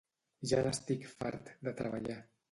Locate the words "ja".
0.51-0.61